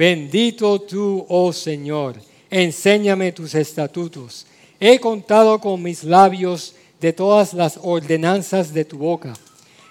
[0.00, 2.16] Bendito tú, oh Señor,
[2.48, 4.46] enséñame tus estatutos.
[4.80, 9.34] He contado con mis labios de todas las ordenanzas de tu boca.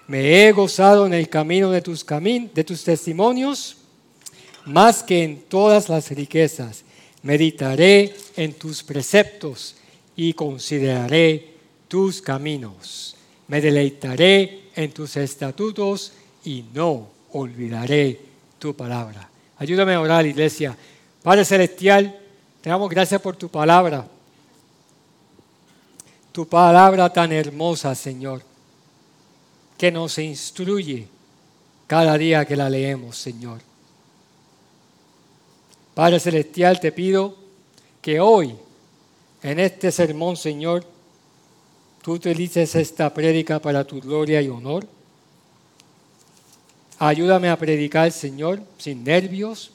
[0.08, 3.78] Me he gozado en el camino de tus, de tus testimonios
[4.66, 6.84] más que en todas las riquezas.
[7.22, 9.76] Meditaré en tus preceptos
[10.16, 11.54] y consideraré
[11.88, 13.16] tus caminos.
[13.48, 16.14] Me deleitaré en tus estatutos
[16.44, 18.20] y no olvidaré
[18.58, 19.29] tu palabra.
[19.60, 20.76] Ayúdame a orar, iglesia.
[21.22, 22.18] Padre Celestial,
[22.62, 24.08] te damos gracias por tu palabra.
[26.32, 28.42] Tu palabra tan hermosa, Señor,
[29.78, 31.08] que nos instruye
[31.88, 33.60] cada día que la leemos, Señor.
[35.94, 37.36] Padre Celestial, te pido
[38.02, 38.56] que hoy,
[39.44, 40.86] en este sermón, Señor,
[42.02, 44.88] tú utilices esta prédica para tu gloria y honor.
[47.00, 49.72] Ayúdame a predicar, Señor, sin nervios.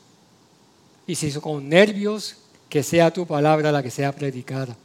[1.06, 2.36] Y si con nervios,
[2.68, 4.76] que sea tu palabra la que sea predicada.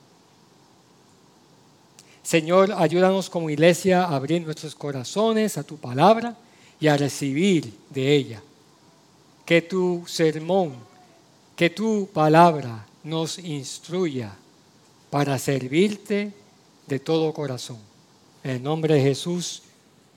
[2.23, 6.35] Señor, ayúdanos como iglesia a abrir nuestros corazones a tu palabra
[6.79, 8.41] y a recibir de ella.
[9.45, 10.75] Que tu sermón,
[11.55, 14.31] que tu palabra nos instruya
[15.09, 16.31] para servirte
[16.87, 17.79] de todo corazón.
[18.43, 19.63] En el nombre de Jesús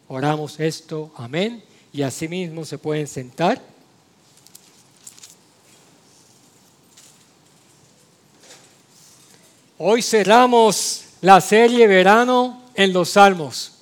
[0.09, 1.65] oramos esto, amén.
[1.93, 3.61] Y asimismo se pueden sentar.
[9.79, 13.73] Hoy cerramos la serie Verano en los Salmos.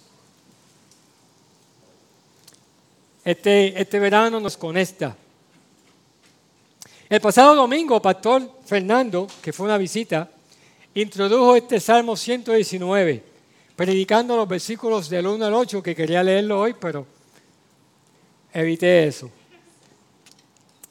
[3.25, 5.17] Este, este verano nos conecta.
[7.09, 10.31] El pasado domingo, Pastor Fernando, que fue una visita,
[10.95, 13.23] introdujo este Salmo 119,
[13.77, 17.07] predicando los versículos del 1 al 8, que quería leerlo hoy, pero
[18.53, 19.31] evité eso.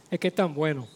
[0.10, 0.88] Es que es tan bueno.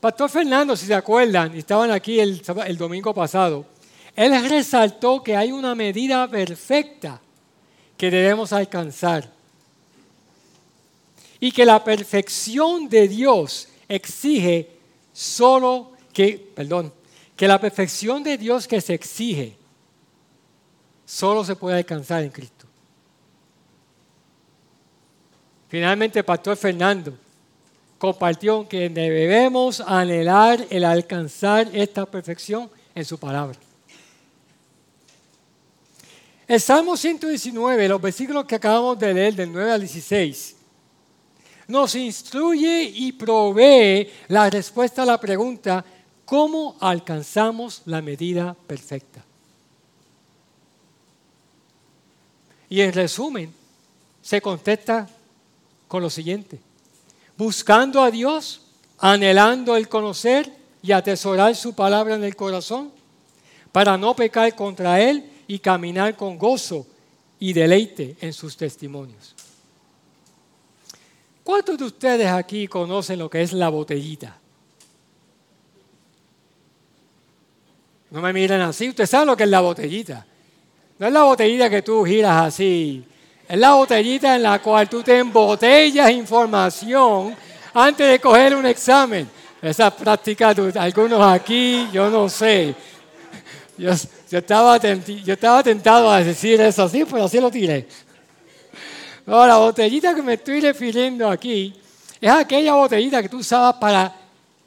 [0.00, 3.66] Pastor Fernando, si se acuerdan, estaban aquí el, el domingo pasado,
[4.16, 7.20] él resaltó que hay una medida perfecta
[7.96, 9.30] que debemos alcanzar.
[11.38, 14.70] Y que la perfección de Dios exige
[15.12, 16.92] solo que, perdón,
[17.36, 19.56] que la perfección de Dios que se exige
[21.06, 22.59] solo se puede alcanzar en Cristo.
[25.70, 27.16] Finalmente, Pastor Fernando
[27.96, 33.56] compartió que debemos anhelar el alcanzar esta perfección en su palabra.
[36.48, 40.56] El Salmo 119, los versículos que acabamos de leer del 9 al 16,
[41.68, 45.84] nos instruye y provee la respuesta a la pregunta,
[46.24, 49.24] ¿cómo alcanzamos la medida perfecta?
[52.68, 53.54] Y en resumen,
[54.20, 55.08] se contesta
[55.90, 56.60] con lo siguiente,
[57.36, 58.60] buscando a Dios,
[58.96, 60.48] anhelando el conocer
[60.80, 62.92] y atesorar su palabra en el corazón,
[63.72, 66.86] para no pecar contra Él y caminar con gozo
[67.40, 69.34] y deleite en sus testimonios.
[71.42, 74.38] ¿Cuántos de ustedes aquí conocen lo que es la botellita?
[78.12, 80.24] No me miren así, usted sabe lo que es la botellita.
[81.00, 83.04] No es la botellita que tú giras así
[83.50, 87.34] Es la botellita en la cual tú te embotellas información
[87.74, 89.28] antes de coger un examen.
[89.60, 92.72] Esa práctica, algunos aquí, yo no sé.
[93.76, 97.88] Yo, estaba, yo estaba tentado a decir eso así, pero así lo tiré.
[99.26, 101.74] No, la botellita que me estoy refiriendo aquí
[102.20, 104.14] es aquella botellita que tú usabas para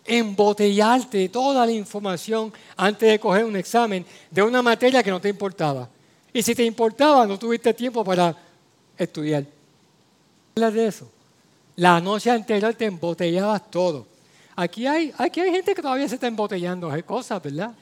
[0.03, 5.29] embotellarte toda la información antes de coger un examen de una materia que no te
[5.29, 5.87] importaba.
[6.33, 8.35] Y si te importaba, no tuviste tiempo para
[8.97, 9.45] estudiar.
[10.55, 11.09] Hablas de eso.
[11.75, 14.05] La noche anterior te embotellabas todo.
[14.55, 17.73] Aquí hay, aquí hay gente que todavía se está embotellando hay cosas, ¿verdad?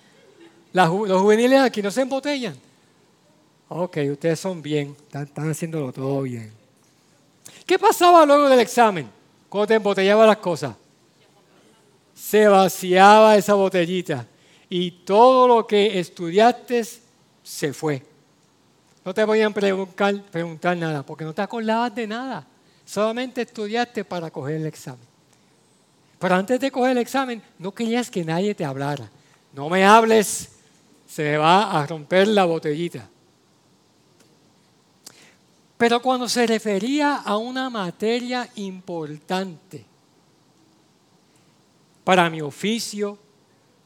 [0.73, 2.55] los juveniles aquí no se embotellan.
[3.67, 6.51] Ok, ustedes son bien, están, están haciéndolo todo bien.
[7.65, 9.09] ¿Qué pasaba luego del examen?
[9.49, 10.75] Cuando te embotellaba las cosas.
[12.15, 14.25] Se vaciaba esa botellita
[14.69, 16.85] y todo lo que estudiaste
[17.43, 18.01] se fue.
[19.03, 22.45] No te podían preguntar, preguntar nada porque no te acordabas de nada.
[22.85, 25.11] Solamente estudiaste para coger el examen.
[26.19, 29.09] Pero antes de coger el examen, no querías que nadie te hablara.
[29.53, 30.49] No me hables,
[31.07, 33.09] se va a romper la botellita.
[35.77, 39.83] Pero cuando se refería a una materia importante
[42.03, 43.17] para mi oficio,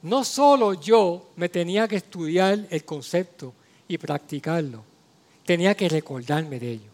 [0.01, 3.53] no solo yo me tenía que estudiar el concepto
[3.87, 4.83] y practicarlo,
[5.45, 6.91] tenía que recordarme de ello.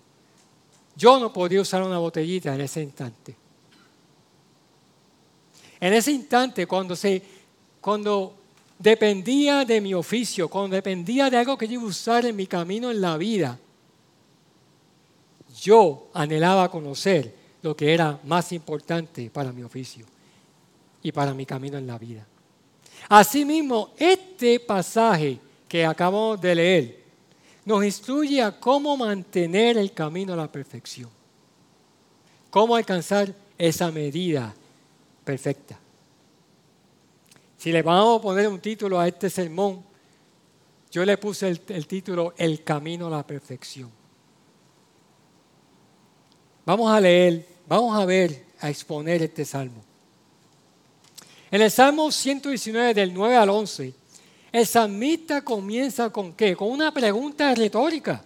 [0.95, 3.35] Yo no podía usar una botellita en ese instante.
[5.79, 7.21] En ese instante, cuando, se,
[7.79, 8.35] cuando
[8.77, 12.45] dependía de mi oficio, cuando dependía de algo que yo iba a usar en mi
[12.45, 13.57] camino en la vida,
[15.59, 20.05] yo anhelaba conocer lo que era más importante para mi oficio
[21.01, 22.27] y para mi camino en la vida.
[23.09, 27.00] Asimismo, este pasaje que acabamos de leer
[27.65, 31.09] nos instruye a cómo mantener el camino a la perfección,
[32.49, 34.53] cómo alcanzar esa medida
[35.23, 35.77] perfecta.
[37.57, 39.83] Si le vamos a poner un título a este sermón,
[40.91, 43.89] yo le puse el, título El camino a la perfección.
[46.65, 49.83] Vamos a leer, vamos a ver, a exponer este salmo.
[51.49, 53.93] En el Salmo 119 del 9 al 11,
[54.51, 56.55] el salmista comienza con qué?
[56.55, 58.23] Con una pregunta retórica.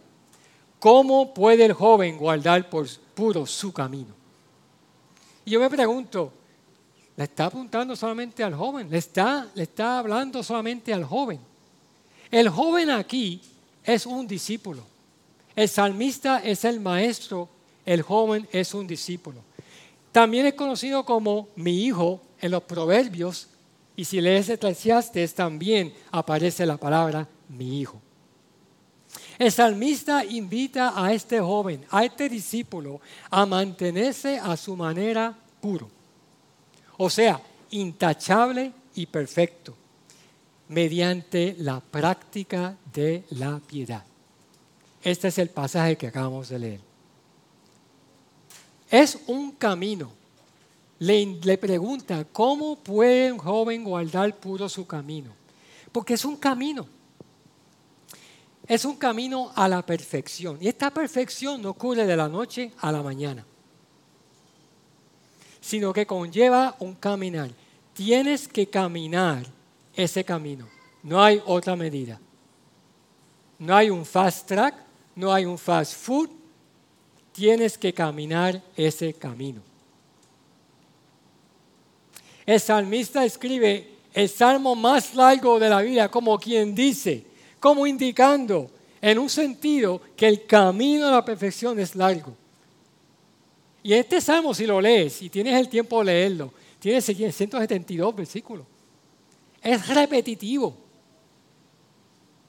[0.80, 4.13] ¿Cómo puede el joven guardar por puro su camino?
[5.45, 6.31] Y yo me pregunto,
[7.16, 8.89] ¿le está apuntando solamente al joven?
[8.89, 11.39] ¿Le está, le está hablando solamente al joven?
[12.31, 13.42] El joven aquí
[13.83, 14.83] es un discípulo.
[15.56, 17.50] El salmista es el maestro
[17.86, 19.42] el joven es un discípulo.
[20.12, 23.48] También es conocido como mi hijo en los proverbios
[23.95, 28.01] y si lees Eclesiastes también aparece la palabra mi hijo.
[29.38, 35.89] El salmista invita a este joven, a este discípulo, a mantenerse a su manera puro.
[36.97, 39.75] O sea, intachable y perfecto,
[40.69, 44.03] mediante la práctica de la piedad.
[45.03, 46.80] Este es el pasaje que acabamos de leer.
[48.89, 50.12] Es un camino.
[51.00, 55.31] Le, pregunta, ¿cómo puede un joven guardar puro su camino?
[55.92, 56.88] Porque es un camino.
[58.65, 60.57] Es un camino a la perfección.
[60.62, 63.45] Y esta perfección no ocurre de la noche a la mañana,
[65.59, 67.52] sino que conlleva un caminar.
[67.94, 69.45] Tienes que caminar
[69.94, 70.68] ese camino.
[71.04, 72.19] No hay otra medida.
[73.59, 74.75] No hay un fast track,
[75.16, 76.30] no hay un fast food,
[77.31, 79.61] tienes que caminar ese camino.
[82.45, 87.25] El salmista escribe el salmo más largo de la vida, como quien dice,
[87.59, 88.69] como indicando
[89.02, 92.35] en un sentido que el camino a la perfección es largo.
[93.83, 98.66] Y este salmo, si lo lees y tienes el tiempo de leerlo, tiene 172 versículos.
[99.61, 100.75] Es repetitivo,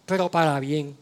[0.05, 0.97] pero para bien.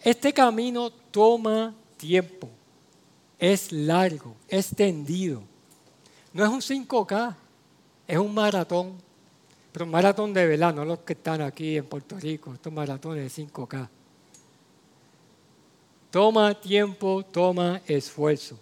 [0.00, 2.48] Este camino toma tiempo,
[3.38, 5.42] es largo, es tendido.
[6.32, 7.34] No es un 5K,
[8.06, 8.94] es un maratón,
[9.72, 13.34] pero un maratón de verdad, no los que están aquí en Puerto Rico, estos maratones
[13.34, 13.88] de 5K.
[16.10, 18.58] Toma tiempo, toma esfuerzo.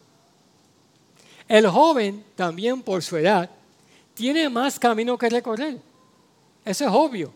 [1.47, 3.51] El joven, también por su edad,
[4.15, 5.79] tiene más camino que recorrer.
[6.65, 7.33] Eso es obvio.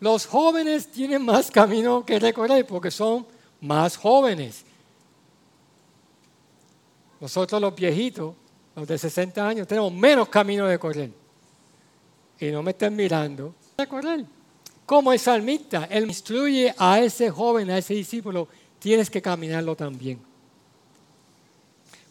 [0.00, 3.26] Los jóvenes tienen más camino que recorrer porque son
[3.60, 4.64] más jóvenes.
[7.20, 8.34] Nosotros los viejitos,
[8.74, 11.10] los de 60 años, tenemos menos camino de correr.
[12.38, 13.54] Y no me estén mirando.
[13.76, 14.24] Recorrer.
[14.86, 18.48] como el salmista, él instruye a ese joven, a ese discípulo,
[18.78, 20.20] tienes que caminarlo también.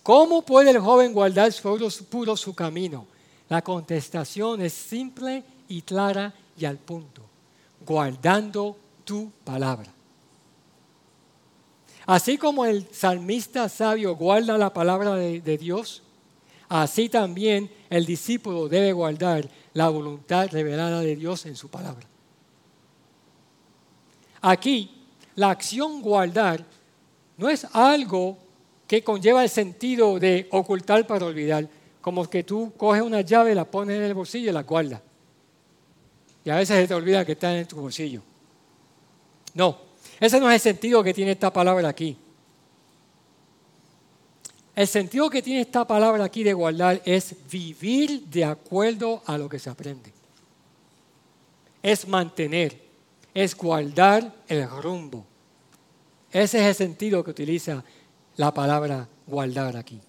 [0.02, 1.52] ¿Cómo puede el joven guardar
[2.10, 3.06] puro su camino?
[3.50, 7.22] La contestación es simple y clara y al punto.
[7.86, 9.92] Guardando tu palabra.
[12.10, 16.02] Así como el salmista sabio guarda la palabra de, Dios,
[16.68, 22.08] así también el discípulo debe guardar la voluntad revelada de Dios en su palabra.
[24.42, 26.66] Aquí, la acción guardar
[27.38, 28.40] no es algo
[28.88, 31.70] que conlleva el sentido de ocultar para olvidar,
[32.02, 35.00] como que tú coges una llave, la pones en el bolsillo y la guardas.
[36.44, 38.24] Y a veces se te olvida que está en tu bolsillo.
[39.54, 39.89] No,
[40.20, 42.18] ese no es el sentido que tiene esta palabra aquí.
[44.76, 49.50] El sentido que tiene esta palabra aquí de guardar es vivir de acuerdo a lo
[49.50, 50.14] que se aprende.
[51.84, 52.80] Es mantener,
[53.34, 55.26] es guardar el rumbo.
[56.32, 57.84] Ese es el sentido que utiliza
[58.38, 60.00] la palabra guardar aquí.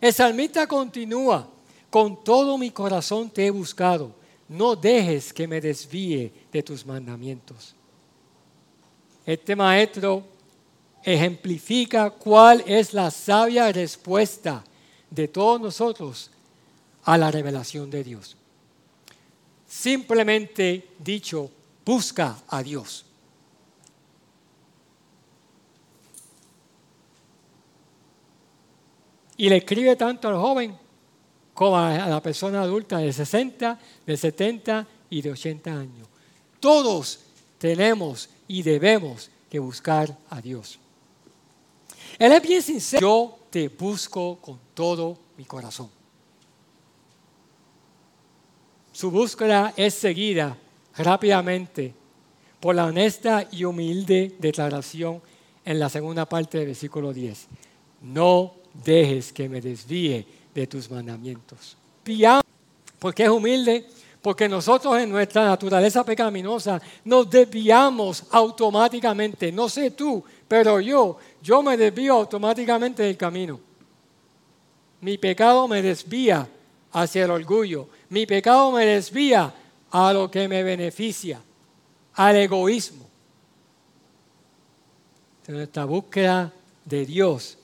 [0.00, 1.48] El salmista continúa,
[1.90, 4.14] con todo mi corazón te he buscado,
[4.48, 7.74] no dejes que me desvíe de tus mandamientos.
[9.28, 10.24] Este maestro
[11.02, 14.64] ejemplifica cuál es la sabia respuesta
[15.10, 16.30] de todos nosotros
[17.04, 18.38] a la revelación de Dios.
[19.66, 21.50] Simplemente dicho,
[21.84, 23.04] busca a Dios.
[29.36, 30.74] Y le escribe tanto al joven
[31.52, 36.08] como a la persona adulta de 60, de 70 y de 80 años.
[36.58, 37.27] Todos
[37.58, 40.78] tenemos y debemos que buscar a Dios.
[42.18, 43.00] Él es bien sincero.
[43.00, 45.90] Yo te busco con todo mi corazón.
[48.92, 50.56] Su búsqueda es seguida
[50.96, 51.94] rápidamente
[52.58, 55.22] por la honesta y humilde declaración
[55.64, 57.46] en la segunda parte del versículo 10.
[58.02, 61.76] No dejes que me desvíe de tus mandamientos.
[62.98, 63.86] Porque es humilde,
[64.22, 69.52] porque nosotros en nuestra naturaleza pecaminosa nos desviamos automáticamente.
[69.52, 73.60] No sé tú, pero yo, yo me desvío automáticamente del camino.
[75.00, 76.48] Mi pecado me desvía
[76.92, 77.88] hacia el orgullo.
[78.08, 79.54] Mi pecado me desvía
[79.90, 81.40] a lo que me beneficia,
[82.14, 83.06] al egoísmo.
[85.46, 86.52] Nuestra búsqueda
[86.84, 87.56] de Dios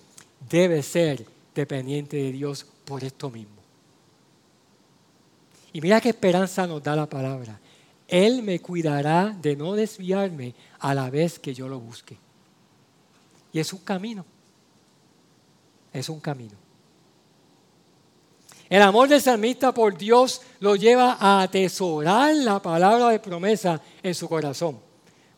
[0.49, 3.53] debe ser dependiente de Dios por esto mismo.
[5.75, 7.59] Y mira qué esperanza nos da la palabra.
[8.07, 12.16] Él me cuidará de no desviarme a la vez que yo lo busque.
[13.52, 14.25] Y es un camino.
[15.93, 16.54] Es un camino.
[18.69, 24.14] El amor del salmista por Dios lo lleva a atesorar la palabra de promesa en
[24.14, 24.78] su corazón.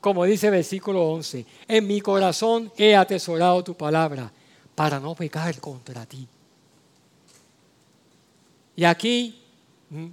[0.02, 4.31] Como dice versículo 11, en mi corazón he atesorado tu palabra
[4.75, 6.28] para no pecar contra ti.
[8.76, 9.43] Y aquí
[9.88, 10.07] mm,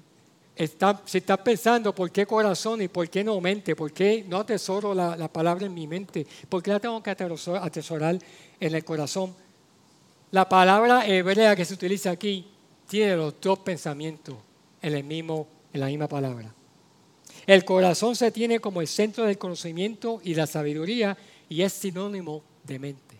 [0.56, 4.38] está, se está pensando por qué corazón y por qué no mente, por qué no
[4.38, 8.20] atesoro la, la palabra en mi mente, por qué la tengo que atesorar
[8.60, 9.36] en el corazón.
[10.32, 12.48] La palabra hebrea que se utiliza aquí
[12.88, 14.36] tiene los dos pensamientos
[14.82, 16.54] en, el mismo, en la misma palabra.
[17.46, 21.18] El corazón se tiene como el centro del conocimiento y la sabiduría
[21.50, 23.18] y es sinónimo de mente.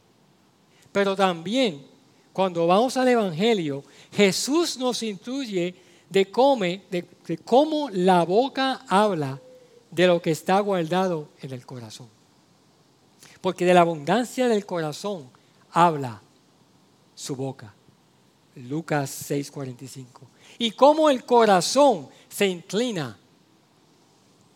[0.92, 1.86] Pero también,
[2.32, 5.76] cuando vamos al Evangelio, Jesús nos instruye
[6.14, 9.42] de cómo, de, cómo la boca habla
[9.90, 12.08] de lo que está guardado en el corazón.
[13.42, 15.28] Porque de la abundancia del corazón
[15.72, 16.22] habla
[17.16, 17.74] su boca.
[18.56, 20.06] Lucas 6:45.
[20.60, 23.18] Y cómo el corazón se inclina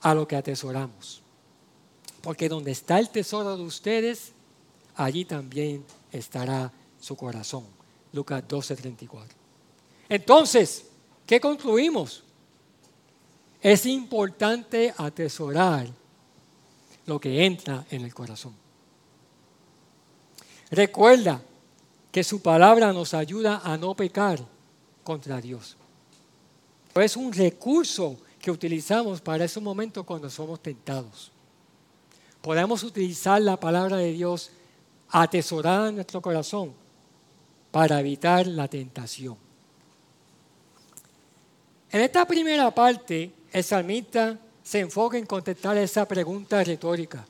[0.02, 1.24] a lo que atesoramos.
[2.22, 4.32] Porque donde está el tesoro de ustedes,
[4.96, 7.66] allí también estará su corazón.
[8.14, 9.26] Lucas 12:34.
[10.08, 10.87] Entonces,
[11.28, 12.24] ¿qué concluimos?
[13.62, 15.88] Es importante atesorar
[17.06, 18.56] lo que entra en el corazón.
[20.72, 21.42] Recuerda
[22.12, 24.40] que su palabra nos ayuda a no pecar
[25.04, 25.78] contra Dios.
[26.96, 31.32] Es un recurso que utilizamos para esos momentos cuando somos tentados.
[32.42, 34.52] Podemos utilizar la palabra de Dios
[35.10, 36.74] atesorada en nuestro corazón
[37.72, 39.47] para evitar la tentación.
[41.92, 47.26] En esta primera parte, el salmista se enfoca en contestar esa pregunta retórica.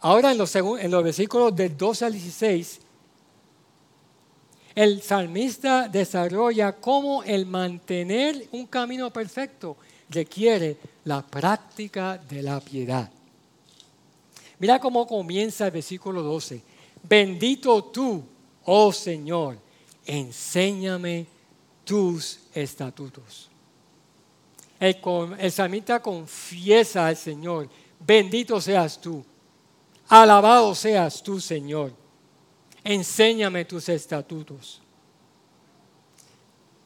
[0.00, 0.52] Ahora en los,
[1.04, 2.80] versículos del 12 al 16,
[4.74, 9.76] el salmista desarrolla cómo el mantener un camino perfecto
[10.08, 13.08] requiere la práctica de la piedad.
[14.58, 16.60] Mira cómo comienza el versículo 12.
[17.08, 18.24] Bendito tú,
[18.64, 19.56] oh Señor,
[20.04, 21.26] enséñame
[21.84, 23.51] tus estatutos.
[24.82, 27.68] El, salmista confiesa al Señor,
[28.00, 29.24] bendito seas tú,
[30.08, 31.92] alabado seas tú, Señor,
[32.82, 34.82] enséñame tus estatutos.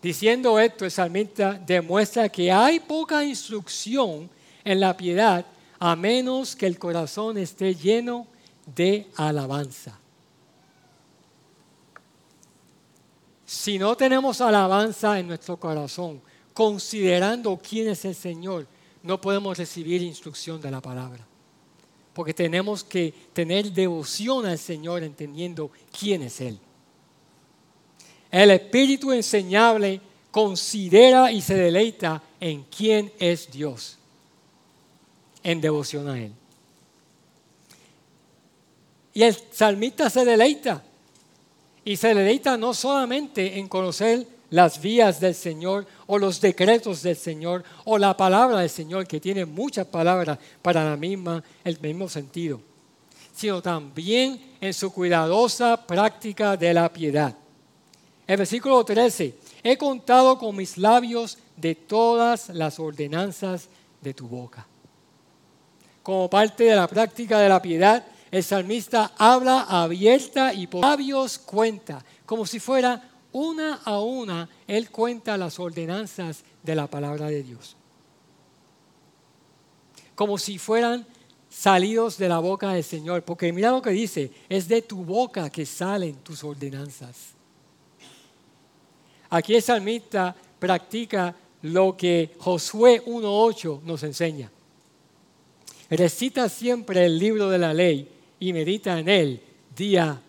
[0.02, 4.28] Diciendo esto, el salmista demuestra que hay poca instrucción
[4.62, 5.46] en la piedad
[5.78, 8.26] a menos que el corazón esté lleno
[8.66, 9.98] de alabanza.
[13.46, 16.20] Si no tenemos alabanza en nuestro corazón,
[16.56, 18.66] considerando quién es el Señor,
[19.02, 21.22] no podemos recibir instrucción de la palabra.
[22.14, 26.58] Porque tenemos que tener devoción al Señor entendiendo quién es Él.
[28.30, 33.98] El Espíritu enseñable considera y se deleita en quién es Dios
[35.42, 36.32] en devoción a Él.
[39.12, 40.82] Y el salmista se deleita.
[41.84, 47.16] Y se deleita no solamente en conocer las vías del Señor o los decretos del
[47.16, 52.08] Señor o la palabra del Señor, que tiene muchas palabras para la misma, el mismo
[52.08, 52.60] sentido,
[53.34, 57.34] sino también en su cuidadosa práctica de la piedad.
[58.26, 63.68] El versículo 13, he contado con mis labios de todas las ordenanzas
[64.00, 64.66] de tu boca
[66.06, 71.36] como parte de la práctica de la piedad, el salmista habla abierta y por labios
[71.36, 73.05] cuenta, como si fuera
[73.36, 77.76] una a una, él cuenta las ordenanzas de la palabra de Dios.
[80.14, 81.06] Como si fueran
[81.50, 85.50] salidos de la boca del Señor, porque mira lo que dice, es de tu boca
[85.50, 87.34] que salen tus ordenanzas.
[89.28, 94.50] Aquí el salmista practica lo que Josué 1.8 nos enseña.
[95.90, 98.08] Recita siempre el libro de la ley
[98.40, 99.42] y medita en él
[99.76, 100.22] día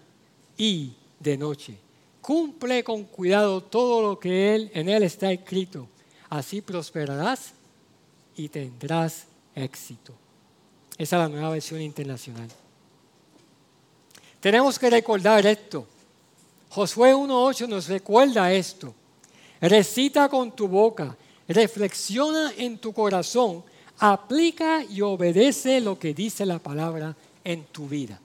[0.57, 1.86] y de noche.
[2.27, 5.87] Cumple con cuidado todo lo que él, en él está escrito.
[6.29, 7.53] Así prosperarás
[8.35, 10.11] y tendrás éxito.
[10.97, 12.49] Esa es la nueva versión internacional.
[14.41, 15.87] Tenemos que recordar esto.
[16.67, 18.93] Josué 1.8 nos recuerda esto.
[19.61, 21.15] Recita con tu boca,
[21.47, 23.63] reflexiona en tu corazón
[23.99, 28.19] aplica y obedece lo que dice la palabra en tu vida.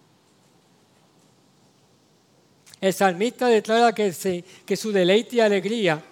[2.83, 4.13] El salmista declara que,
[4.77, 6.05] su deleite y alegría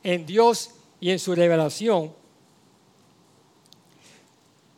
[0.00, 2.12] en Dios y en su revelación,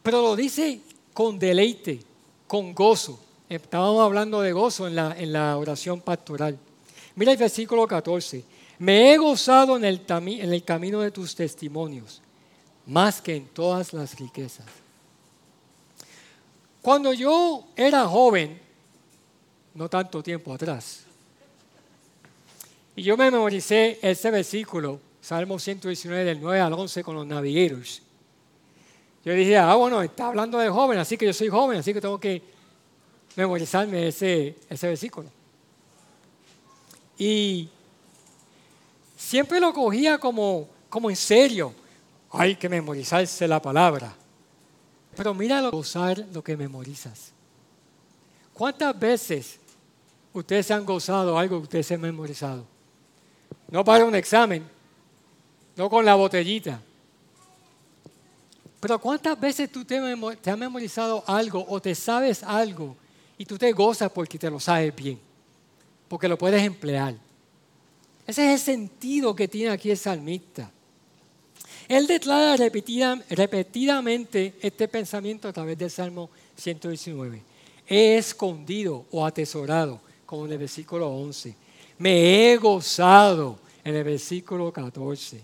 [0.03, 0.81] pero lo dice
[1.13, 2.01] con deleite,
[2.47, 3.21] con gozo.
[3.49, 4.97] Estábamos hablando de gozo en
[5.33, 6.59] la, oración pastoral.
[7.15, 8.43] Mira el versículo 14.
[8.79, 12.23] Me he gozado en el camino de tus testimonios
[12.87, 14.67] más que en todas las riquezas.
[16.81, 18.61] Cuando yo era joven,
[19.75, 21.06] no tanto tiempo atrás,
[22.97, 28.01] y yo me memoricé ese versículo, Salmo 119 del 9 al 11 con los navigeros.
[29.23, 32.01] Yo dije, ah, bueno, está hablando de joven, así que yo soy joven, así que
[32.01, 32.41] tengo que
[33.35, 35.29] memorizarme ese, ese versículo.
[37.19, 37.69] Y
[39.15, 41.75] siempre lo cogía como, como en serio
[42.31, 44.15] hay que memorizarse la palabra.
[45.15, 47.33] Pero mira gozar lo que memorizas.
[48.55, 49.59] ¿Cuántas veces
[50.33, 52.76] ustedes se han gozado algo que ustedes se han memorizado?
[53.69, 54.69] No para un examen,
[55.77, 56.81] no con la botellita.
[58.81, 62.97] Pero ¿cuántas veces tú te, has memorizado algo o te sabes algo
[63.37, 65.19] y tú te gozas porque te lo sabes bien?
[66.09, 67.15] Porque lo puedes emplear.
[68.27, 70.71] Ese es el sentido que tiene aquí el salmista.
[71.89, 77.43] Él declara repetidamente este pensamiento a través del Salmo 119.
[77.89, 81.55] He escondido o atesorado, como en el versículo 11.
[81.99, 85.41] Me he gozado, en el versículo 14.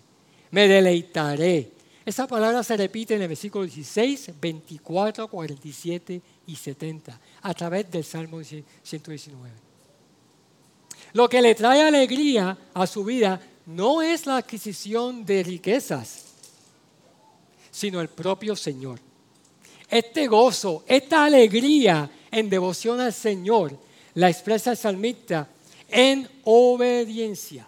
[0.50, 1.70] Me deleitaré.
[2.04, 8.02] Esa palabra se repite en el versículo 16, 24, 47 y 70, a través del
[8.02, 9.50] Salmo 119.
[11.12, 16.24] Lo que le trae alegría a su vida no es la adquisición de riquezas,
[17.70, 18.98] sino el propio Señor.
[19.88, 23.78] Este gozo, esta alegría en devoción al Señor,
[24.14, 25.48] la expresa el salmista
[25.92, 27.66] en obediencia,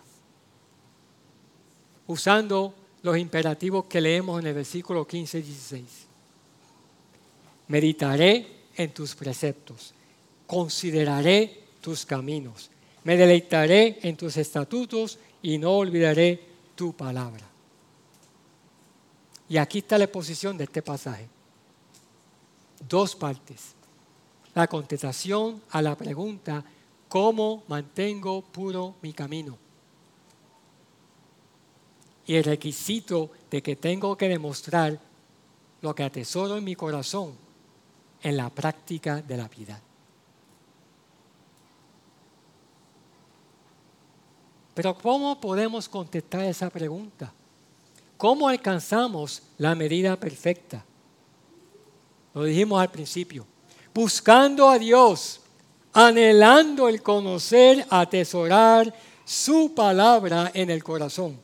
[2.06, 5.84] usando los imperativos que leemos en el versículo 15 y 16.
[7.68, 9.94] Meditaré en tus preceptos,
[10.46, 12.70] consideraré tus caminos,
[13.04, 16.40] me deleitaré en tus estatutos y no olvidaré
[16.74, 17.46] tu palabra.
[19.48, 21.28] Y aquí está la exposición de este pasaje.
[22.88, 23.74] Dos partes.
[24.54, 26.64] La contestación a la pregunta,
[27.14, 29.56] ¿cómo mantengo puro mi camino?
[32.26, 34.98] Y el requisito de que tengo que demostrar
[35.80, 37.36] lo que atesoro en mi corazón
[38.20, 39.80] en la práctica de la vida.
[44.74, 47.32] Pero ¿cómo podemos contestar esa pregunta?
[48.16, 50.84] ¿Cómo alcanzamos la medida perfecta?
[52.34, 53.46] Lo dijimos al principio.
[53.94, 55.43] Buscando a Dios,
[55.94, 58.92] anhelando el conocer, atesorar
[59.24, 61.38] su palabra en el corazón.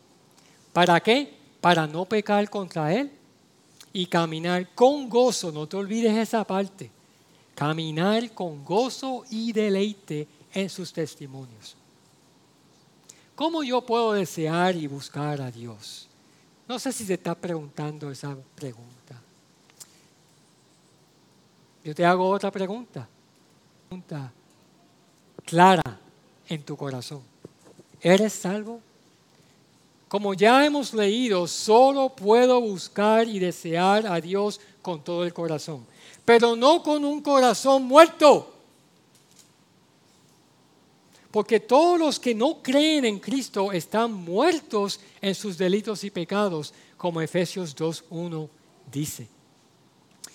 [0.72, 1.32] ¿Para qué?
[1.60, 3.10] Para no pecar contra Él
[3.92, 5.52] y caminar con gozo.
[5.52, 6.90] No te olvides esa parte.
[7.54, 11.76] Caminar con gozo y deleite en sus testimonios.
[13.36, 16.08] ¿Cómo yo puedo desear y buscar a Dios?
[16.66, 19.20] No sé si se está preguntando esa pregunta.
[21.84, 23.08] Yo te hago otra pregunta.
[23.88, 24.32] Pregunta
[25.50, 25.98] clara
[26.48, 27.22] en tu corazón.
[28.00, 28.80] ¿Eres salvo?
[30.06, 35.84] Como ya hemos leído, solo puedo buscar y desear a Dios con todo el corazón,
[36.24, 38.54] pero no con un corazón muerto.
[41.32, 46.72] Porque todos los que no creen en Cristo están muertos en sus delitos y pecados,
[46.96, 48.48] como Efesios 2.1
[48.90, 49.26] dice.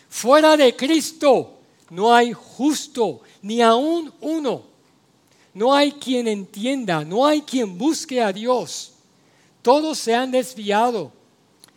[0.10, 1.54] Fuera de Cristo
[1.90, 4.75] no hay justo, ni aún uno.
[5.56, 8.92] No hay quien entienda, no hay quien busque a Dios.
[9.62, 11.14] Todos se han desviado,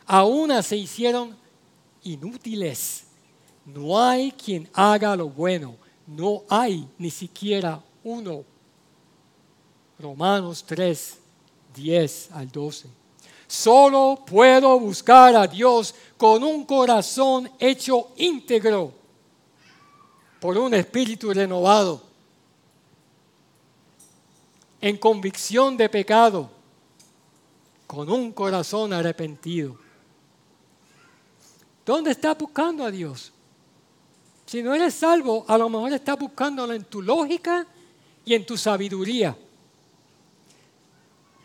[0.05, 1.37] aún se hicieron
[2.03, 3.05] inútiles.
[3.65, 5.77] No hay quien haga lo bueno,
[6.09, 8.43] no hay ni siquiera uno.
[10.01, 11.17] Romanos 3,
[11.75, 12.89] 10 al 12.
[13.47, 18.93] Solo puedo buscar a Dios con un corazón hecho íntegro
[20.41, 22.08] por un espíritu renovado,
[24.81, 26.51] en convicción de pecado,
[27.87, 29.77] con un corazón arrepentido.
[31.85, 33.33] ¿Dónde estás buscando a Dios?
[34.47, 37.67] Si no eres salvo, a lo mejor estás buscándolo en tu lógica
[38.25, 39.37] y en tu sabiduría.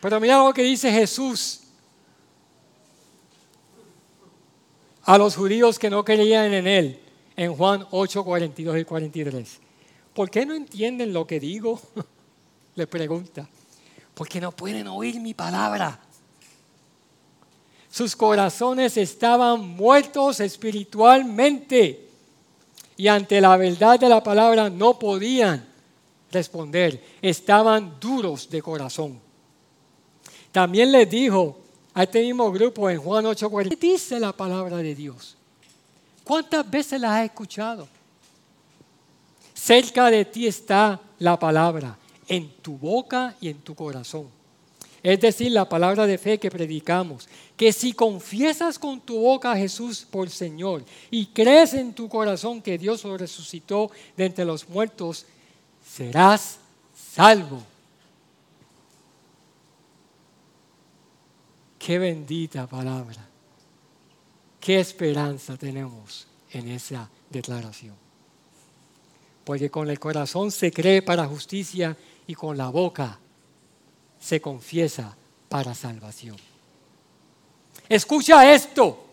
[0.02, 1.62] Pero mira lo que dice Jesús
[5.04, 7.00] a los judíos que no creían en Él
[7.36, 9.60] en Juan 8, 42 y 43.
[10.14, 11.82] ¿Por qué no entienden lo que digo?
[12.76, 13.48] Le pregunta.
[14.14, 16.00] Porque no pueden oír mi palabra.
[17.90, 22.10] Sus corazones estaban muertos espiritualmente
[22.98, 25.68] y ante la verdad de la palabra no podían
[26.32, 27.04] responder.
[27.22, 29.20] Estaban duros de corazón.
[30.52, 31.58] También les dijo
[31.94, 35.36] a este mismo grupo en Juan 8:40, ¿qué dice la palabra de Dios?
[36.24, 37.88] ¿Cuántas veces la has escuchado?
[39.54, 44.28] Cerca de ti está la palabra, en tu boca y en tu corazón.
[45.04, 49.58] Es decir, la palabra de fe que predicamos, que si confiesas con tu boca a
[49.58, 54.68] Jesús por Señor y crees en tu corazón que Dios lo resucitó de entre los
[54.70, 55.26] muertos,
[55.86, 56.60] serás
[56.96, 57.62] salvo.
[61.78, 63.28] Qué bendita palabra.
[64.62, 67.96] Qué esperanza tenemos en esa declaración.
[69.44, 73.20] Porque con el corazón se cree para justicia y con la boca
[74.20, 75.16] se confiesa
[75.50, 76.38] para salvación.
[77.90, 79.06] Escucha esto.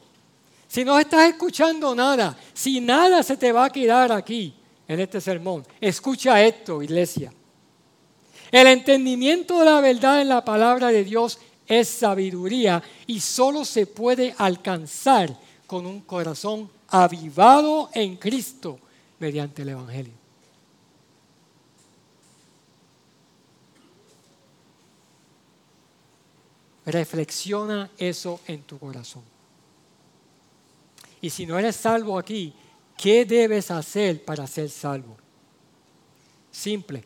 [0.68, 4.54] Si no estás escuchando nada, si nada se te va a quedar aquí
[4.86, 7.32] en este sermón, escucha esto, iglesia.
[8.52, 13.86] El entendimiento de la verdad en la palabra de Dios es sabiduría y solo se
[13.86, 18.78] puede alcanzar con un corazón avivado en Cristo
[19.18, 20.19] mediante el Evangelio.
[26.90, 29.22] Reflexiona eso en tu corazón.
[31.20, 32.52] Y si no eres salvo aquí,
[32.96, 35.16] ¿qué debes hacer para ser salvo?
[36.50, 37.04] Simple.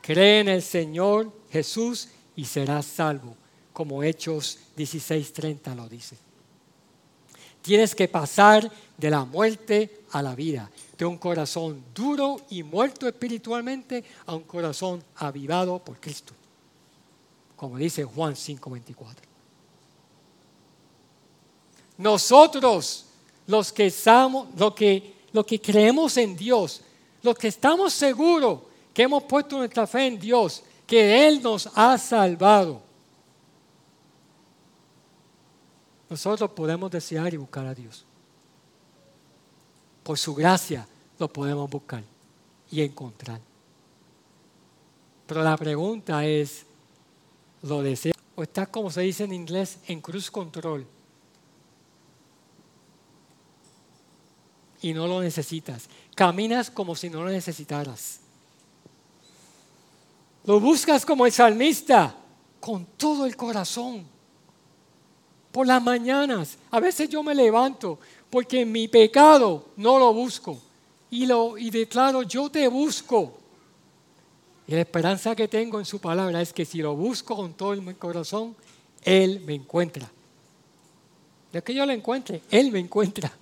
[0.00, 3.36] Cree en el Señor Jesús y serás salvo
[3.76, 6.16] como Hechos 16:30 lo dice.
[7.60, 13.06] Tienes que pasar de la muerte a la vida, de un corazón duro y muerto
[13.06, 16.32] espiritualmente a un corazón avivado por Cristo,
[17.56, 19.26] como dice Juan 5:24.
[21.98, 23.06] Nosotros,
[23.46, 26.82] los que, somos, los que, los que creemos en Dios,
[27.22, 28.60] los que estamos seguros
[28.92, 32.80] que hemos puesto nuestra fe en Dios, que Él nos ha salvado,
[36.08, 38.04] nosotros podemos desear y buscar a Dios.
[40.02, 40.86] Por su gracia
[41.18, 42.04] lo podemos buscar
[42.70, 43.40] y encontrar.
[45.26, 46.65] Pero la pregunta es,
[47.62, 48.16] ¿lo deseas?
[48.34, 50.86] ¿O estás, como se dice en inglés, en cruz control?
[54.82, 55.88] Y no lo necesitas.
[56.14, 58.20] Caminas como si no lo necesitaras.
[60.44, 62.14] Lo buscas como el salmista,
[62.60, 64.06] con todo el corazón.
[65.50, 67.98] Por las mañanas, a veces yo me levanto
[68.30, 70.58] porque mi pecado no lo busco.
[71.10, 73.38] Y, lo, y declaro, yo te busco.
[74.68, 77.80] Y la esperanza que tengo en su palabra es que si lo busco con todo
[77.80, 78.56] mi corazón,
[79.02, 80.10] Él me encuentra.
[81.52, 83.32] De que yo lo encuentre, Él me encuentra.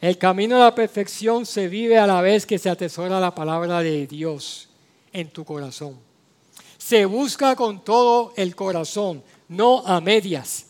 [0.00, 3.80] El camino a la perfección se vive a la vez que se atesora la palabra
[3.80, 4.68] de Dios
[5.12, 5.98] en tu corazón.
[6.76, 10.66] Se busca con todo el corazón, no a medias.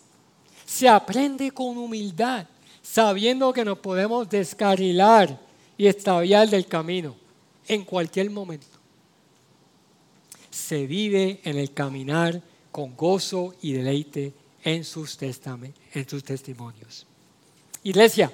[0.64, 2.46] Se aprende con humildad,
[2.92, 5.38] sabiendo que nos podemos descarrilar
[5.76, 7.16] y extraviar del camino
[7.66, 8.66] en cualquier momento.
[10.50, 17.06] Se vive en el caminar con gozo y deleite en sus, en sus testimonios.
[17.82, 18.32] Iglesia,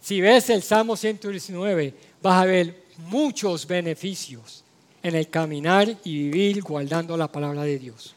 [0.00, 4.64] si ves el Salmo 119, vas a ver muchos beneficios
[5.02, 8.14] en el caminar y vivir guardando la palabra de Dios.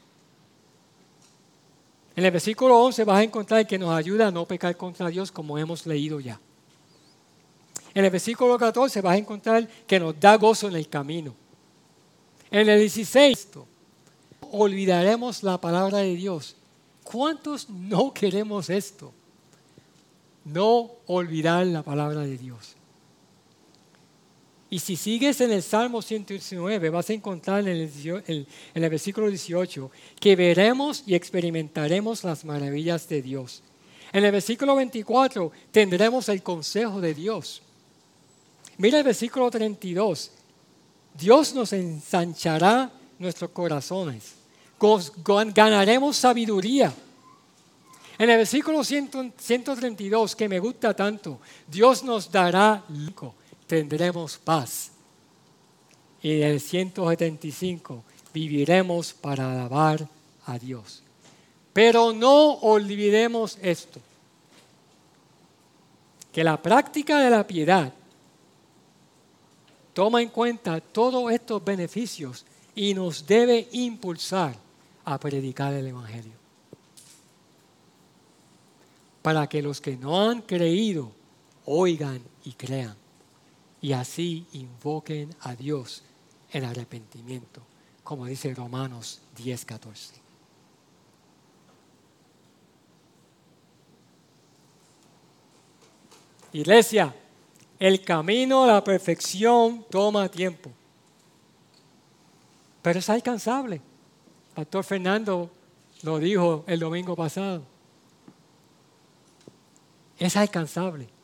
[2.15, 5.31] En el versículo 11 vas a encontrar que nos ayuda a no pecar contra Dios
[5.31, 6.39] como hemos leído ya.
[7.93, 11.33] En el versículo 14 vas a encontrar que nos da gozo en el camino.
[12.51, 13.49] En el 16
[14.51, 16.55] olvidaremos la palabra de Dios.
[17.03, 19.13] ¿Cuántos no queremos esto?
[20.45, 22.75] no olvidar la palabra de Dios.
[24.69, 27.89] Y si sigues en el Salmo 119, vas a encontrar en
[28.27, 33.61] el, versículo 18 que veremos y experimentaremos las maravillas de Dios.
[34.11, 37.61] En el versículo 24 tendremos el consejo de Dios.
[38.77, 40.31] Mira el versículo 32.
[41.17, 44.33] Dios nos ensanchará nuestros corazones.
[45.53, 46.93] Ganaremos sabiduría.
[48.17, 52.83] En el versículo 132, que me gusta tanto, Dios nos dará
[53.67, 54.91] tendremos paz.
[56.21, 60.07] Y en el 175, viviremos para alabar
[60.45, 61.03] a Dios.
[61.73, 63.99] Pero no olvidemos esto,
[66.31, 67.93] que la práctica de la piedad
[69.93, 74.55] toma en cuenta todos estos beneficios y nos debe impulsar
[75.05, 76.33] a predicar el Evangelio
[79.21, 81.11] para que los que no han creído
[81.65, 82.95] oigan y crean
[83.85, 86.01] y así invoquen a Dios
[86.51, 87.61] en arrepentimiento,
[88.03, 90.13] como dice Romanos 10:14.
[96.53, 97.13] Iglesia,
[97.77, 100.71] el camino a la perfección toma tiempo,
[102.81, 103.81] pero es alcanzable.
[104.55, 105.51] Pastor Fernando
[106.01, 107.61] lo dijo el domingo pasado
[110.17, 111.14] es alcanzable.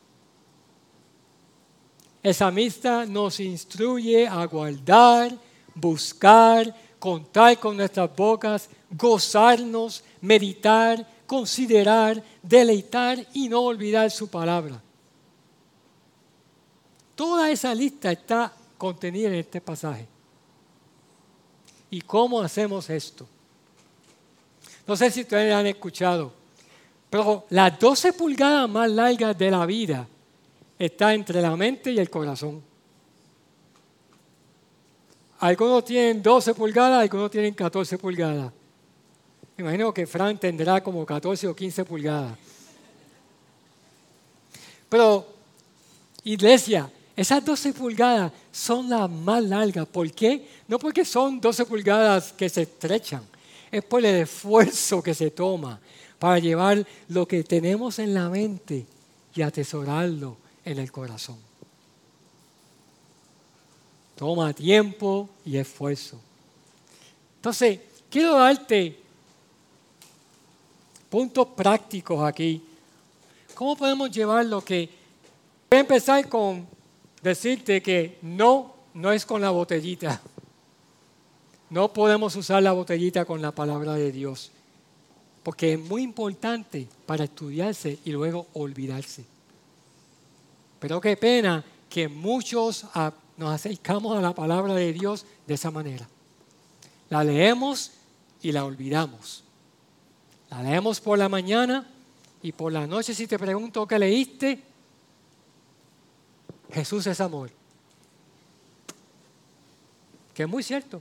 [2.22, 5.36] Esa amistad nos instruye a guardar,
[5.74, 14.80] buscar, contar con nuestras bocas, gozarnos, meditar, considerar, deleitar y no olvidar su palabra.
[17.16, 20.06] Toda esa lista está contenida en este pasaje.
[21.90, 23.26] ¿Y cómo hacemos esto?
[24.86, 26.42] No sé si ustedes han escuchado
[27.12, 30.08] pero las 12 pulgadas más largas de la vida
[30.86, 32.60] está entre la mente y el corazón.
[35.38, 38.52] Algunos tienen 12 pulgadas, algunos tienen 14 pulgadas.
[39.56, 42.36] Me imagino que Fran tendrá como 14 o 15 pulgadas.
[44.88, 45.26] Pero,
[46.24, 49.86] iglesia, esas 12 pulgadas son las más largas.
[49.86, 50.48] ¿Por qué?
[50.66, 53.22] No porque son 12 pulgadas que se estrechan,
[53.70, 55.80] es por el esfuerzo que se toma
[56.18, 58.84] para llevar lo que tenemos en la mente
[59.34, 61.38] y atesorarlo en el corazón.
[64.16, 66.20] Toma tiempo y esfuerzo.
[67.36, 68.98] Entonces, quiero darte
[71.10, 72.62] puntos prácticos aquí.
[73.54, 74.88] ¿Cómo podemos llevar lo que...
[75.70, 76.66] Voy a empezar con
[77.22, 80.20] decirte que no, no es con la botellita.
[81.70, 84.52] No podemos usar la botellita con la palabra de Dios
[85.42, 89.24] porque es muy importante para estudiarse y luego olvidarse.
[90.82, 92.86] Pero qué pena que muchos
[93.36, 96.08] nos acercamos a la palabra de Dios de esa manera.
[97.08, 97.92] La leemos
[98.42, 99.44] y la olvidamos.
[100.50, 101.88] La leemos por la mañana
[102.42, 104.60] y por la noche si te pregunto qué leíste,
[106.72, 107.52] Jesús es amor.
[110.34, 111.00] Que es muy cierto.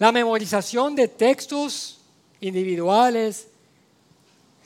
[0.00, 2.00] La memorización de textos
[2.40, 3.46] individuales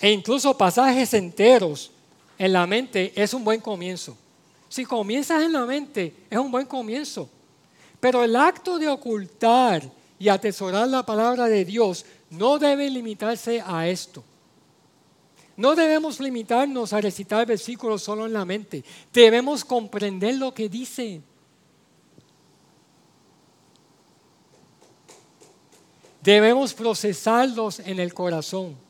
[0.01, 1.91] e incluso pasajes enteros
[2.39, 4.17] en la mente es un buen comienzo.
[4.69, 7.29] Si comienzas en la mente, es un buen comienzo.
[8.01, 9.83] Pero el acto de ocultar
[10.19, 14.23] y atesorar la palabra de Dios no debe limitarse a esto.
[15.57, 18.85] No debemos limitarnos a recitar versículos solo en la mente.
[19.13, 21.23] Debemos comprender lo que dice.
[26.21, 28.86] Debemos procesarlos en el corazón.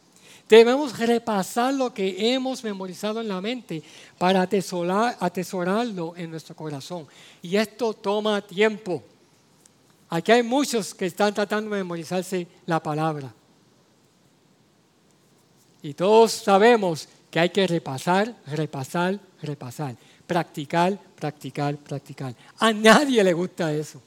[0.48, 3.82] Debemos repasar lo que hemos memorizado en la mente
[4.16, 7.06] para atesorarlo en nuestro corazón.
[7.42, 9.02] Y esto toma tiempo.
[10.08, 13.34] Aquí hay muchos que están tratando de memorizarse la palabra.
[15.82, 19.96] Y todos sabemos que hay que repasar, repasar, repasar.
[20.28, 22.34] Practicar, practicar, practicar.
[22.58, 24.00] A nadie le gusta eso.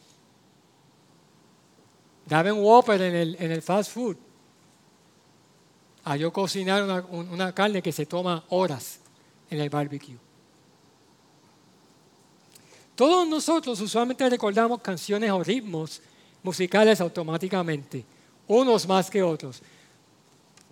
[2.25, 4.15] Dame un Whopper en el, en el fast food
[6.09, 8.99] a yo cocinar una, una carne que se toma horas
[9.47, 10.17] en el barbecue.
[12.95, 16.01] Todos nosotros usualmente recordamos canciones o ritmos
[16.41, 18.03] musicales automáticamente,
[18.47, 19.61] unos más que otros.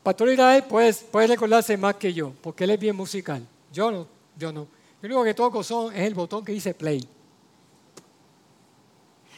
[0.02, 3.46] Pastor Israel puede, puede recordarse más que yo, porque él es bien musical.
[3.72, 4.68] Yo no, yo no.
[5.02, 7.08] Lo único que toco son, es el botón que dice play.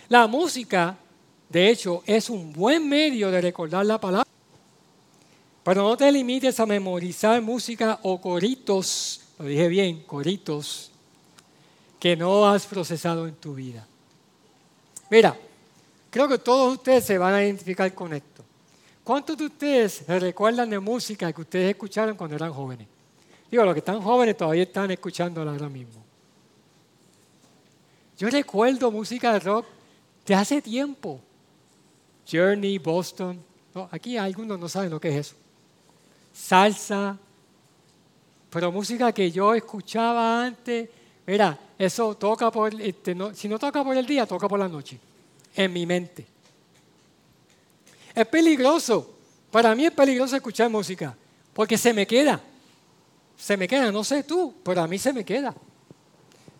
[0.07, 0.97] La música,
[1.49, 4.28] de hecho, es un buen medio de recordar la palabra.
[5.69, 10.89] Pero no te limites a memorizar música o coritos, lo dije bien, coritos,
[11.99, 13.85] que no has procesado en tu vida.
[15.11, 15.37] Mira,
[16.09, 18.43] creo que todos ustedes se van a identificar con esto.
[19.03, 22.87] ¿Cuántos de ustedes recuerdan de música que ustedes escucharon cuando eran jóvenes?
[23.51, 26.03] Digo, los que están jóvenes todavía están escuchándola ahora mismo.
[28.17, 29.67] Yo recuerdo música de rock
[30.25, 31.21] de hace tiempo.
[32.27, 33.39] Journey, Boston.
[33.91, 35.48] aquí algunos no saben lo que es eso
[36.39, 37.17] salsa,
[38.49, 40.89] pero música que yo escuchaba antes,
[41.27, 44.97] mira, eso toca por, este, si no toca por el día, toca por la noche,
[45.55, 46.25] en mi mente.
[48.15, 49.15] Es peligroso,
[49.51, 51.15] para mí es peligroso escuchar música,
[51.53, 52.41] porque se me queda,
[53.37, 55.53] se me queda, no sé tú, pero a mí se me queda.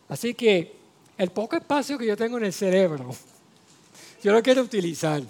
[0.09, 0.75] Así que
[1.17, 3.15] el poco espacio que yo tengo en el cerebro,
[4.23, 5.23] yo lo quiero utilizar.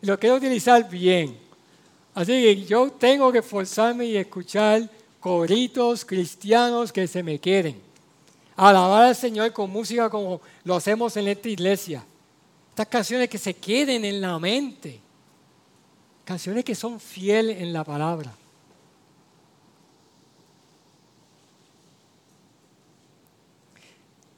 [0.00, 1.43] Lo quiero utilizar bien.
[2.14, 7.80] Así que yo tengo que esforzarme y escuchar coritos cristianos que se me queden.
[8.56, 12.04] Alabar al Señor con música como lo hacemos en esta iglesia.
[12.70, 15.00] Estas canciones que se queden en la mente.
[16.24, 18.32] Canciones que son fieles en la palabra.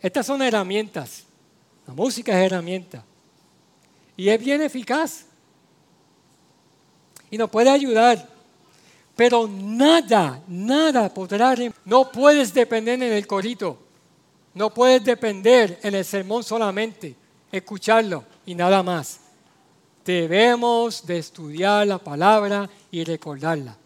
[0.00, 1.24] Estas son herramientas.
[1.86, 3.04] La música es herramienta.
[4.16, 5.26] Y es bien eficaz
[7.30, 8.28] y nos puede ayudar.
[9.14, 11.54] Pero nada, nada podrá.
[11.84, 13.78] No puedes depender en el corito.
[14.56, 17.14] No puedes depender en el sermón solamente,
[17.52, 19.20] escucharlo y nada más.
[20.04, 23.76] Debemos de estudiar la palabra y recordarla.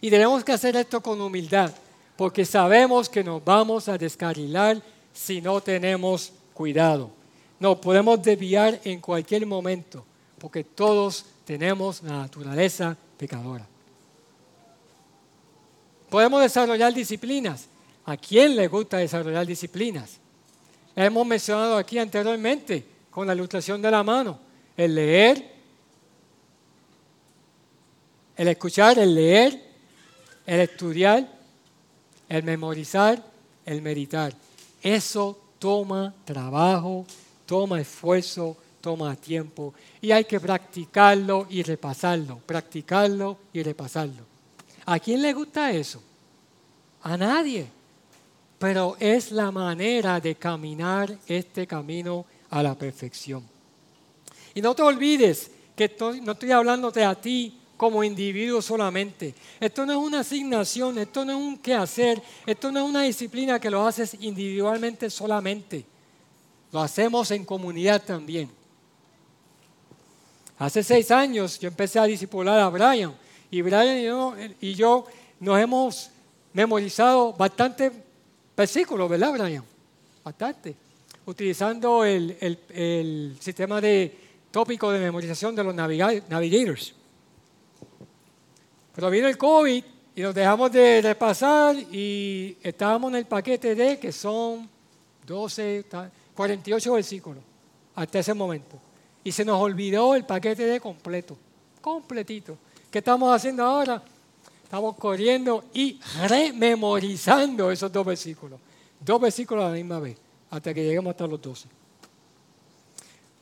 [0.00, 1.72] Y tenemos que hacer esto con humildad,
[2.16, 4.80] porque sabemos que nos vamos a descarrilar
[5.12, 7.10] si no tenemos cuidado.
[7.58, 10.04] Nos podemos desviar en cualquier momento,
[10.38, 13.66] porque todos tenemos la naturaleza pecadora.
[16.08, 17.66] Podemos desarrollar disciplinas.
[18.06, 20.18] ¿A quién le gusta desarrollar disciplinas?
[20.94, 24.38] Hemos mencionado aquí anteriormente con la ilustración de la mano,
[24.76, 25.52] el leer,
[28.36, 29.60] el escuchar, el leer,
[30.46, 31.26] el estudiar,
[32.28, 33.20] el memorizar,
[33.66, 34.32] el meditar.
[34.80, 37.04] Eso toma trabajo,
[37.44, 44.24] toma esfuerzo, toma tiempo y hay que practicarlo y repasarlo, practicarlo y repasarlo.
[44.86, 46.02] ¿A quién le gusta eso?
[47.02, 47.66] A nadie.
[48.58, 53.42] Pero es la manera de caminar este camino a la perfección.
[54.54, 59.34] Y no te olvides que no estoy hablándote a ti como individuo solamente.
[59.58, 63.58] Esto no es una asignación, esto no es un quehacer, esto no es una disciplina
[63.58, 65.86] que lo haces individualmente solamente.
[66.72, 68.59] Lo hacemos en comunidad también.
[70.60, 73.14] Hace seis años yo empecé a discipular a Brian
[73.50, 75.06] y Brian y yo,
[75.40, 76.10] nos hemos
[76.52, 77.90] memorizado bastantes
[78.54, 79.64] versículos, ¿verdad, Brian?
[80.22, 80.76] Bastante.
[81.24, 82.36] Utilizando el,
[82.68, 84.14] el sistema de
[84.50, 86.94] tópico de memorización de los navigators.
[88.94, 89.84] Pero vino el COVID
[90.14, 94.68] y nos dejamos de repasar y estábamos en el paquete D, que son
[95.26, 95.86] 12,
[96.34, 97.42] 48 versículos
[97.94, 98.89] hasta ese momento.
[99.22, 101.36] Y se nos olvidó el paquete D completo,
[101.80, 102.56] completito.
[102.90, 104.02] ¿Qué estamos haciendo ahora?
[104.64, 105.98] Estamos corriendo y
[106.28, 108.58] rememorizando esos dos versículos.
[109.00, 110.16] Dos versículos a la misma vez,
[110.50, 111.68] hasta que lleguemos hasta los 12.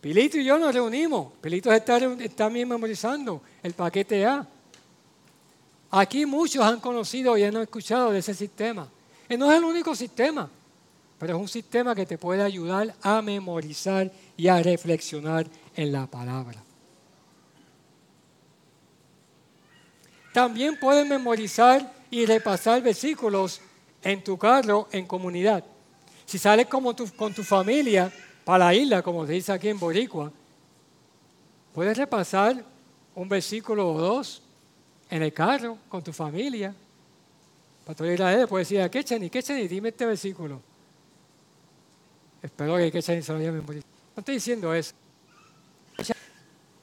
[0.01, 1.33] Pilito y yo nos reunimos.
[1.41, 4.47] Pilito está, está también memorizando el paquete A.
[5.91, 8.89] Aquí muchos han conocido y han escuchado de ese sistema.
[9.29, 10.49] Y no es el único sistema,
[11.19, 15.47] pero es un sistema que te puede ayudar a memorizar y a reflexionar
[15.79, 16.61] en la palabra.
[20.35, 23.61] También puedes memorizar y repasar versículos
[24.03, 25.65] en tu carro en comunidad.
[26.27, 28.13] Si sales con tu familia
[28.45, 30.33] para la isla, como se dice aquí en Boricua,
[31.73, 32.65] puedes repasar
[33.15, 34.43] un versículo o dos
[35.09, 36.75] en el carro con tu familia.
[37.87, 40.61] Pastor Israel puede decir a Kechani, Kechani, dime este versículo.
[42.43, 43.93] Espero que Kechani se lo haya memorizado.
[44.17, 44.93] No estoy diciendo eso.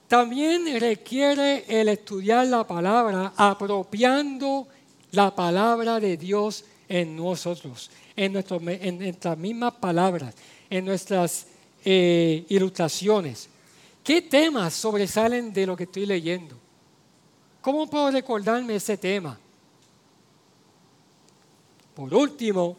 [0.07, 4.67] También requiere el estudiar la palabra, apropiando
[5.11, 10.35] la palabra de Dios en nosotros, en, nuestras mismas palabras,
[10.69, 11.47] en nuestras
[11.83, 13.49] eh, ilustraciones.
[14.03, 16.55] ¿Qué temas sobresalen de lo que estoy leyendo?
[17.61, 19.39] ¿Cómo puedo recordarme ese tema?
[21.95, 22.77] Por último,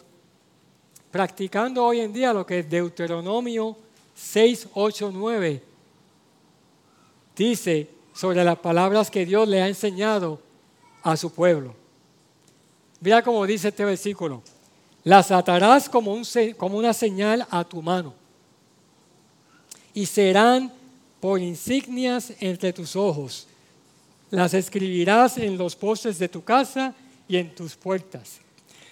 [1.11, 3.77] practicando hoy en día lo que es Deuteronomio
[4.15, 5.76] 6, 8, 9
[7.37, 10.41] dice sobre las palabras que Dios le ha enseñado
[11.03, 11.75] a su pueblo.
[13.01, 14.43] Mira cómo dice este versículo.
[15.05, 16.25] Las atarás como, un,
[16.57, 18.15] como una señal a tu mano
[19.95, 20.73] y serán
[21.21, 23.47] por insignias entre tus ojos
[24.31, 26.95] las escribirás en los postes de tu casa
[27.29, 28.39] y en tus puertas.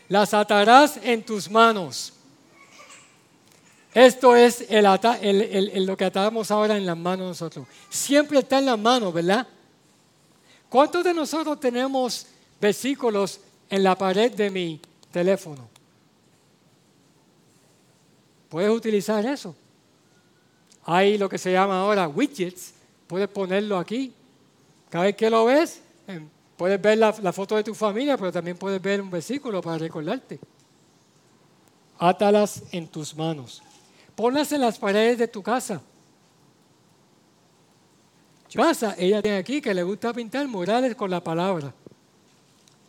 [0.08, 2.12] Las atarás en tus manos.
[3.94, 7.66] Esto es lo que atamos ahora en las manos nosotros.
[7.88, 9.46] Siempre está en las manos, ¿verdad?
[10.68, 12.26] ¿Cuántos de nosotros tenemos
[12.60, 13.40] versículos
[13.70, 14.80] en la pared de mi
[15.12, 15.68] teléfono?
[18.48, 19.54] ¿Puedes utilizar eso?
[20.84, 22.74] Hay lo que se llama ahora widgets.
[23.06, 24.12] Puedes ponerlo aquí
[24.94, 28.56] cada vez que lo ves, em, puedes ver la, foto de tu familia, pero también
[28.56, 30.38] puedes ver un versículo para recordarte.
[31.98, 33.60] Átalas en tus manos.
[34.16, 35.80] Ponlas en las paredes de tu casa.
[38.54, 41.74] Casa, ella tiene aquí que le gusta pintar murales con la palabra.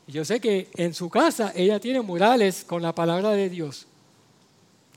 [0.05, 3.87] yo sé que en su casa ella tiene murales con la palabra de Dios.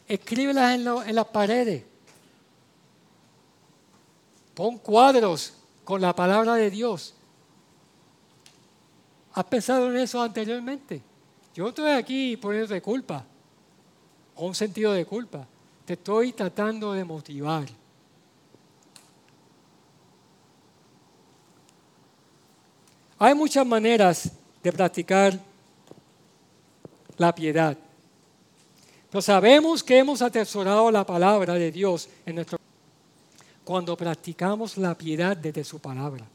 [0.07, 1.85] Escríbelas en, en las paredes.
[4.55, 5.55] Pon cuadros
[5.85, 7.14] con la palabra de Dios.
[9.33, 11.01] ¿Has pensado en eso anteriormente?
[11.55, 13.24] Yo estoy aquí poniéndote culpa
[14.35, 15.47] o un sentido de culpa.
[15.89, 17.66] Te estoy tratando de motivar.
[23.18, 24.30] Hay muchas maneras
[24.62, 25.41] de practicar
[27.16, 27.74] la piedad.
[29.09, 32.59] Pero sabemos que hemos atesorado la palabra de Dios en nuestro
[33.64, 36.26] cuando practicamos la piedad desde su palabra,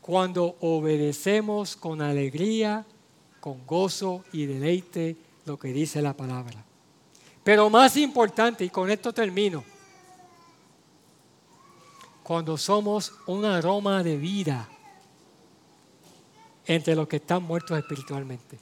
[0.00, 2.86] cuando obedecemos con alegría,
[3.40, 5.14] con gozo y deleite
[5.44, 6.63] lo que dice la palabra.
[7.44, 9.62] Pero más importante, y con esto termino,
[12.22, 14.68] cuando somos un aroma de vida
[16.66, 18.58] entre los que están muertos espiritualmente.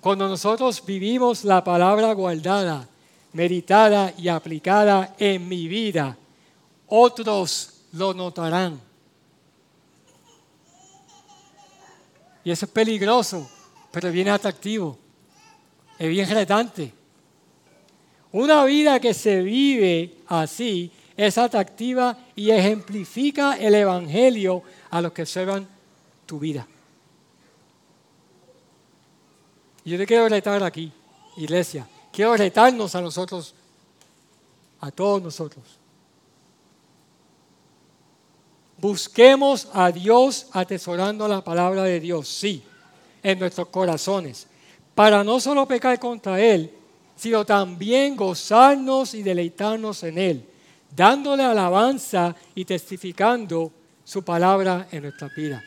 [0.00, 2.88] Cuando nosotros vivimos la palabra guardada
[3.32, 6.16] meditada y aplicada en mi vida,
[6.86, 8.80] otros lo notarán.
[12.42, 13.48] Y eso es peligroso,
[13.92, 14.98] pero bien atractivo,
[16.00, 16.94] es bien retante.
[18.32, 25.22] Una vida que se vive así es atractiva y ejemplifica el Evangelio a los que
[25.22, 25.68] observan
[26.24, 26.66] tu vida.
[29.84, 30.90] Yo te quiero retar aquí,
[31.36, 33.54] iglesia, quiero retarnos a nosotros,
[34.80, 35.64] a todos nosotros.
[38.78, 42.62] Busquemos a Dios atesorando la palabra de Dios, sí,
[43.22, 44.46] en nuestros corazones,
[45.00, 46.70] para no solo pecar contra Él,
[47.16, 50.44] sino también gozarnos y deleitarnos en Él,
[50.94, 53.72] dándole alabanza y testificando
[54.04, 55.64] su palabra en nuestra vida.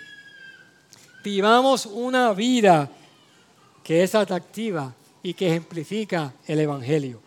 [1.24, 2.88] Vivamos una vida
[3.84, 7.20] que es atractiva y que ejemplifica el Evangelio.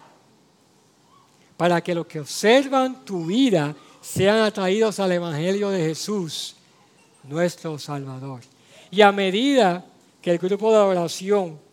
[1.56, 6.54] Para que los que observan tu vida sean atraídos al Evangelio de Jesús,
[7.24, 8.42] nuestro Salvador.
[8.92, 9.84] Y a medida
[10.22, 11.65] que el grupo de oración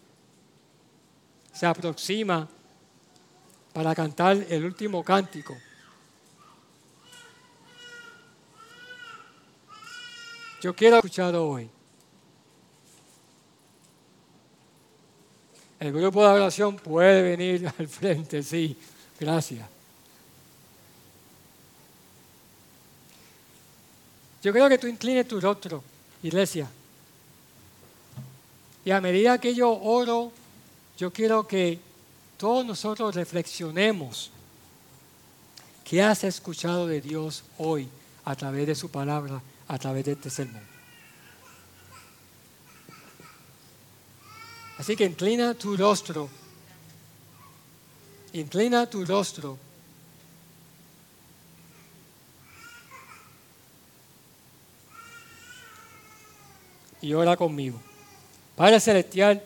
[1.54, 2.47] se aproxima
[3.74, 5.56] para cantar el último cántico,
[10.62, 11.70] yo quiero escuchar hoy
[15.84, 18.74] El grupo de oración puede venir al frente, sí.
[19.20, 19.68] Gracias.
[24.41, 25.84] Yo creo que tú inclines tu rostro,
[26.24, 26.70] iglesia.
[28.86, 30.32] Y a medida que yo oro,
[30.98, 31.80] yo quiero que
[32.38, 34.32] todos nosotros reflexionemos
[35.84, 37.88] qué has escuchado de Dios hoy
[38.26, 40.64] a través de su palabra, a través de este sermón.
[44.78, 46.30] Así que inclina tu rostro.
[48.34, 49.58] Inclina tu rostro.
[57.02, 57.80] Y ora conmigo.
[58.56, 59.44] Padre Celestial,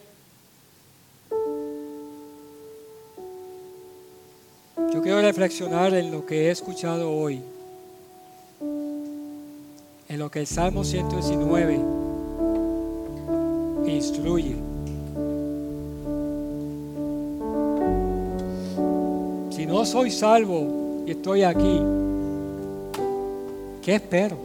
[5.08, 7.42] quiero reflexionar en lo que he escuchado hoy,
[10.10, 11.80] en lo que el Salmo 119
[13.88, 14.58] instruye.
[19.66, 21.82] no soy salvo y estoy aquí,
[23.82, 24.36] ¿qué espero?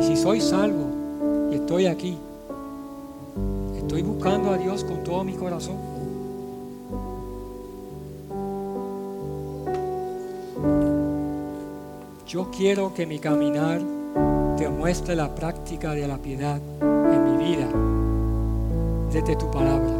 [0.00, 2.18] Y si soy salvo y estoy aquí,
[3.76, 5.91] estoy buscando a Dios con todo mi corazón.
[12.32, 13.78] Yo quiero que mi caminar
[14.56, 17.68] te muestre la práctica de la piedad en mi vida
[19.12, 19.92] desde tu palabra.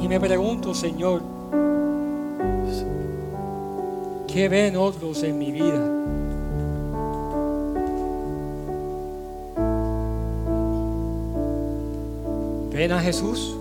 [0.00, 1.22] Y me pregunto, Señor,
[4.28, 5.84] ¿qué ven otros en mi vida?
[12.70, 13.56] ¿Ven a Jesús?